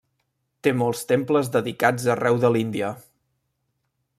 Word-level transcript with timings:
Té 0.67 0.71
molts 0.77 1.03
temples 1.11 1.51
dedicats 1.57 2.09
arreu 2.15 2.41
de 2.45 2.51
l'Índia. 2.57 2.93